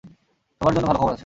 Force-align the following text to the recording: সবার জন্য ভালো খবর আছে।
সবার 0.61 0.73
জন্য 0.75 0.85
ভালো 0.87 0.99
খবর 0.99 1.11
আছে। 1.11 1.19